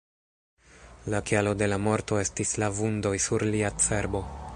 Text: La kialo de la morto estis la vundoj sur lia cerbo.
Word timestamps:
La 1.13 1.19
kialo 1.31 1.53
de 1.63 1.67
la 1.69 1.77
morto 1.87 2.19
estis 2.23 2.55
la 2.63 2.71
vundoj 2.79 3.13
sur 3.27 3.47
lia 3.57 3.71
cerbo. 3.89 4.23